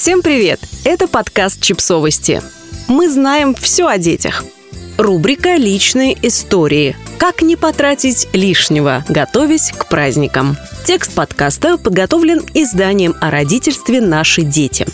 [0.00, 0.60] Всем привет!
[0.82, 2.40] Это подкаст «Чипсовости».
[2.88, 4.46] Мы знаем все о детях.
[4.96, 6.96] Рубрика «Личные истории».
[7.18, 10.56] Как не потратить лишнего, готовясь к праздникам.
[10.86, 14.86] Текст подкаста подготовлен изданием о родительстве «Наши дети».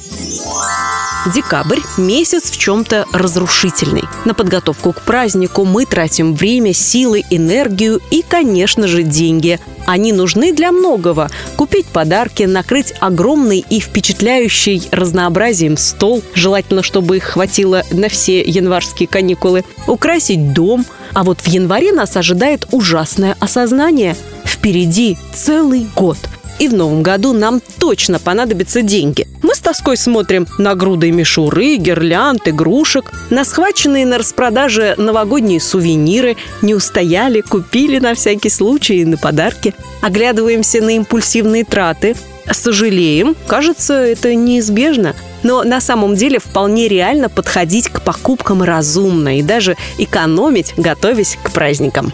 [1.34, 4.04] Декабрь– месяц в чем-то разрушительный.
[4.24, 9.58] На подготовку к празднику мы тратим время, силы, энергию и, конечно же, деньги.
[9.86, 11.28] Они нужны для многого.
[11.56, 19.08] Купить подарки, накрыть огромный и впечатляющий разнообразием стол, желательно, чтобы их хватило на все январские
[19.08, 20.86] каникулы, украсить дом.
[21.12, 24.16] А вот в январе нас ожидает ужасное осознание.
[24.44, 26.18] Впереди целый год–
[26.58, 29.26] и в новом году нам точно понадобятся деньги.
[29.42, 36.36] Мы с тоской смотрим на груды мишуры, гирлянд, игрушек, на схваченные на распродаже новогодние сувениры,
[36.62, 39.74] не устояли, купили на всякий случай на подарки.
[40.02, 42.16] Оглядываемся на импульсивные траты,
[42.50, 45.14] сожалеем, кажется, это неизбежно.
[45.42, 51.50] Но на самом деле вполне реально подходить к покупкам разумно и даже экономить, готовясь к
[51.52, 52.12] праздникам.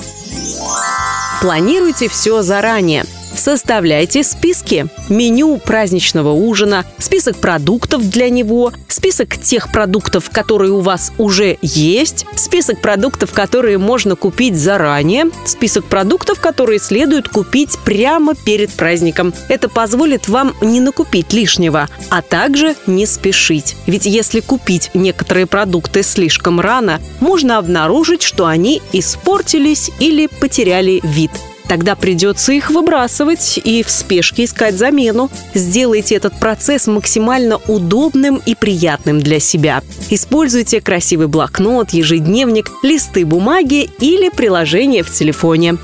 [1.40, 3.04] Планируйте все заранее.
[3.36, 4.86] Составляйте списки.
[5.08, 12.26] Меню праздничного ужина, список продуктов для него, список тех продуктов, которые у вас уже есть,
[12.36, 19.34] список продуктов, которые можно купить заранее, список продуктов, которые следует купить прямо перед праздником.
[19.48, 23.76] Это позволит вам не накупить лишнего, а также не спешить.
[23.86, 31.30] Ведь если купить некоторые продукты слишком рано, можно обнаружить, что они испортились или потеряли вид.
[31.68, 35.30] Тогда придется их выбрасывать и в спешке искать замену.
[35.54, 39.82] Сделайте этот процесс максимально удобным и приятным для себя.
[40.10, 45.78] Используйте красивый блокнот, ежедневник, листы бумаги или приложение в телефоне.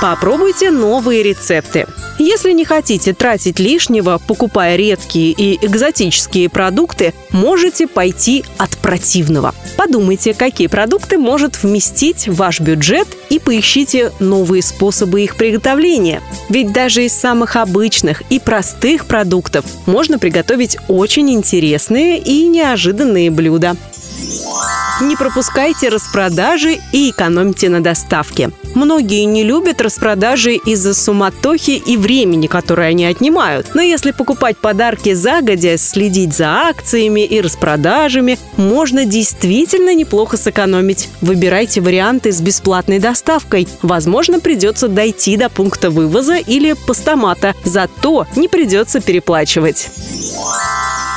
[0.00, 1.86] Попробуйте новые рецепты.
[2.20, 9.54] Если не хотите тратить лишнего, покупая редкие и экзотические продукты, можете пойти от противного.
[9.78, 16.20] Подумайте, какие продукты может вместить ваш бюджет и поищите новые способы их приготовления.
[16.50, 23.76] Ведь даже из самых обычных и простых продуктов можно приготовить очень интересные и неожиданные блюда.
[25.00, 28.50] Не пропускайте распродажи и экономьте на доставке.
[28.74, 33.74] Многие не любят распродажи из-за суматохи и времени, которое они отнимают.
[33.74, 41.08] Но если покупать подарки загодя, следить за акциями и распродажами, можно действительно неплохо сэкономить.
[41.20, 43.68] Выбирайте варианты с бесплатной доставкой.
[43.82, 47.54] Возможно, придется дойти до пункта вывоза или постамата.
[47.64, 49.88] Зато не придется переплачивать.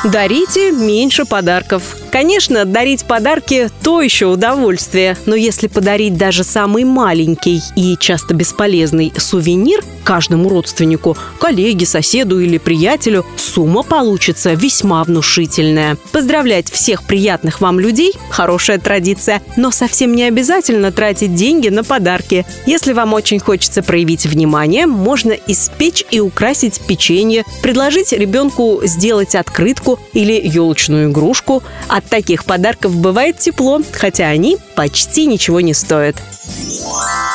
[0.04, 1.96] Дарите меньше подарков.
[2.14, 9.12] Конечно, дарить подарки– то еще удовольствие, но если подарить даже самый маленький и часто бесполезный
[9.18, 15.98] сувенир каждому родственнику, коллеге, соседу или приятелю, сумма получится весьма внушительная.
[16.12, 22.46] Поздравлять всех приятных вам людей– хорошая традиция, но совсем не обязательно тратить деньги на подарки.
[22.68, 30.00] Если вам очень хочется проявить внимание, можно испечь и украсить печенье, предложить ребенку сделать открытку
[30.14, 36.16] или елочную игрушку, а от таких подарков бывает тепло, хотя они почти ничего не стоят.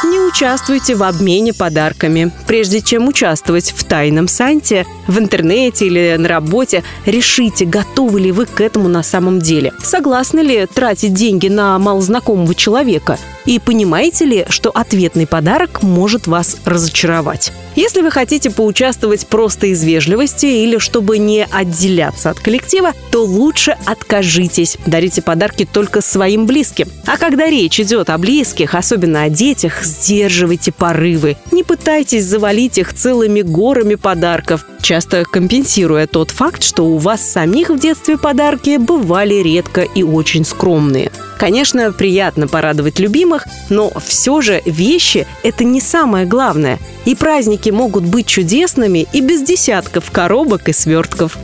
[0.05, 2.31] Не участвуйте в обмене подарками.
[2.47, 8.47] Прежде чем участвовать в тайном санте, в интернете или на работе, решите, готовы ли вы
[8.47, 9.73] к этому на самом деле.
[9.83, 13.19] Согласны ли тратить деньги на малознакомого человека?
[13.47, 17.53] И понимаете ли, что ответный подарок может вас разочаровать?
[17.77, 23.77] Если вы хотите поучаствовать просто из вежливости или чтобы не отделяться от коллектива, то лучше
[23.87, 24.77] откажитесь.
[24.85, 26.89] Дарите подарки только своим близким.
[27.07, 31.37] А когда речь идет о близких, особенно о детях, сдерживайте порывы.
[31.53, 37.71] Не пытайтесь завалить их целыми горами подарков, часто компенсируя тот факт, что у вас самих
[37.71, 41.13] в детстве подарки бывали редко и очень скромные.
[41.39, 46.79] Конечно, приятно порадовать любимых, но все же вещи– это не самое главное.
[47.05, 51.39] И праздники могут быть чудесными и без десятков коробок и свертков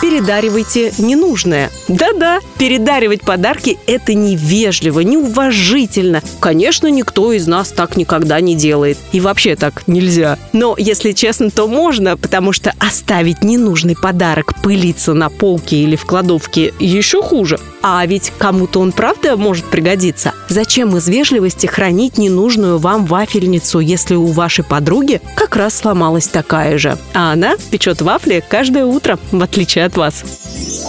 [0.00, 1.70] передаривайте ненужное.
[1.88, 6.22] Да-да, передаривать подарки– это невежливо, неуважительно.
[6.40, 8.98] Конечно, никто из нас так никогда не делает.
[9.12, 10.38] И вообще так нельзя.
[10.52, 16.04] Но, если честно, то можно, потому что оставить ненужный подарок пылиться на полке или в
[16.04, 17.58] кладовке еще хуже.
[17.82, 20.32] А ведь кому-то он правда может пригодиться.
[20.48, 26.78] Зачем из вежливости хранить ненужную вам вафельницу, если у вашей подруги как раз сломалась такая
[26.78, 26.98] же?
[27.14, 30.24] А она печет вафли каждое утро, в отличие от вас.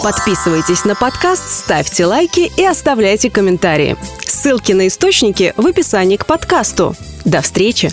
[0.04, 3.98] Подписывайтесь на подкаст, ставьте лайки и оставляйте комментарии.
[4.26, 6.96] Ссылки на источники в описании к подкасту.
[7.26, 7.92] До встречи!